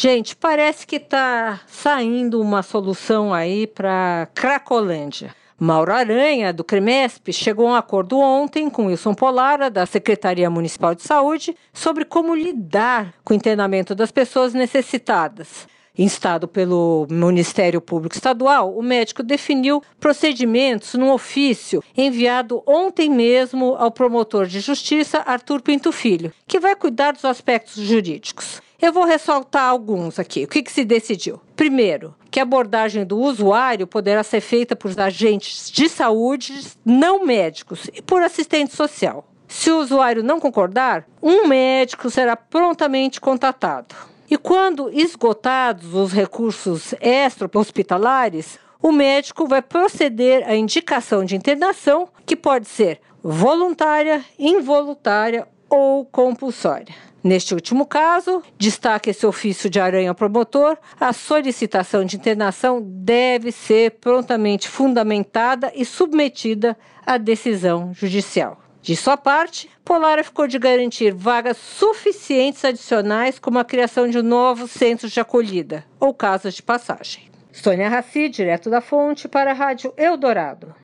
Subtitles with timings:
[0.00, 5.34] Gente, parece que está saindo uma solução aí para Cracolândia.
[5.58, 10.94] Mauro Aranha, do CREMESP, chegou a um acordo ontem com Wilson Polara, da Secretaria Municipal
[10.94, 15.66] de Saúde, sobre como lidar com o internamento das pessoas necessitadas.
[15.98, 23.90] Instado pelo Ministério Público Estadual, o médico definiu procedimentos no ofício enviado ontem mesmo ao
[23.90, 28.62] promotor de justiça Arthur Pinto Filho, que vai cuidar dos aspectos jurídicos.
[28.80, 30.44] Eu vou ressaltar alguns aqui.
[30.44, 31.40] O que, que se decidiu?
[31.56, 37.90] Primeiro, que a abordagem do usuário poderá ser feita por agentes de saúde não médicos
[37.92, 39.26] e por assistente social.
[39.48, 43.96] Se o usuário não concordar, um médico será prontamente contatado.
[44.30, 52.36] E quando esgotados os recursos extra-hospitalares, o médico vai proceder à indicação de internação, que
[52.36, 57.07] pode ser voluntária, involuntária ou compulsória.
[57.22, 63.92] Neste último caso, destaca esse ofício de aranha promotor, a solicitação de internação deve ser
[64.00, 68.60] prontamente fundamentada e submetida à decisão judicial.
[68.80, 74.70] De sua parte, Polara ficou de garantir vagas suficientes adicionais como a criação de novos
[74.70, 77.28] centros de acolhida ou casas de passagem.
[77.52, 80.74] Sônia Raci, direto da fonte, para a Rádio Eldorado.